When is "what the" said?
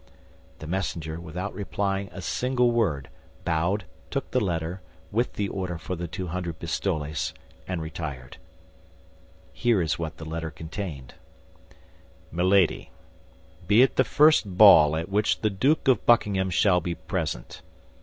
9.99-10.25